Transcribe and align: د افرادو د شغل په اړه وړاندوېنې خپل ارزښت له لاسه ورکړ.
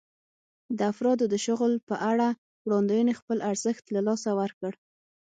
د 0.77 0.79
افرادو 0.91 1.25
د 1.29 1.35
شغل 1.45 1.71
په 1.89 1.95
اړه 2.11 2.27
وړاندوېنې 2.65 3.13
خپل 3.19 3.37
ارزښت 3.51 3.85
له 3.95 4.01
لاسه 4.07 4.29
ورکړ. 4.41 4.71